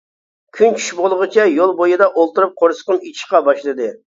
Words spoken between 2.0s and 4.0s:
ئولتۇرۇپ قورسىقىم ئېچىشقا باشلىدى.